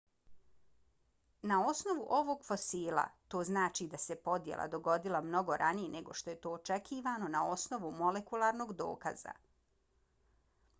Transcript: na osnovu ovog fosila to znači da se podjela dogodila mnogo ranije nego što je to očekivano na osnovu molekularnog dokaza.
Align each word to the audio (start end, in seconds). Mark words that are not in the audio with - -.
na 1.51 1.59
osnovu 1.71 2.05
ovog 2.19 2.41
fosila 2.47 3.03
to 3.35 3.43
znači 3.51 3.87
da 3.93 3.99
se 4.05 4.17
podjela 4.29 4.67
dogodila 4.77 5.23
mnogo 5.27 5.59
ranije 5.65 5.93
nego 5.99 6.19
što 6.23 6.35
je 6.37 6.41
to 6.47 6.57
očekivano 6.63 7.31
na 7.39 7.45
osnovu 7.53 7.95
molekularnog 8.03 8.77
dokaza. 8.83 9.39